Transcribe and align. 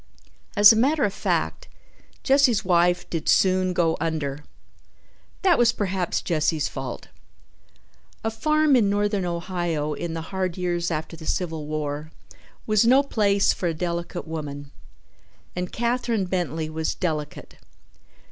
As 0.55 0.73
a 0.73 0.75
matter 0.75 1.03
of 1.03 1.13
fact, 1.13 1.67
Jesse's 2.23 2.65
wife 2.65 3.07
did 3.11 3.29
soon 3.29 3.71
go 3.71 3.97
under. 4.01 4.43
That 5.43 5.59
was 5.59 5.71
perhaps 5.71 6.23
Jesse's 6.23 6.67
fault. 6.67 7.09
A 8.23 8.31
farm 8.31 8.75
in 8.75 8.89
Northern 8.89 9.25
Ohio 9.25 9.93
in 9.93 10.15
the 10.15 10.21
hard 10.33 10.57
years 10.57 10.89
after 10.89 11.15
the 11.15 11.27
Civil 11.27 11.67
War 11.67 12.09
was 12.65 12.83
no 12.83 13.03
place 13.03 13.53
for 13.53 13.67
a 13.67 13.75
delicate 13.75 14.27
woman, 14.27 14.71
and 15.55 15.71
Katherine 15.71 16.25
Bentley 16.25 16.67
was 16.67 16.95
delicate. 16.95 17.57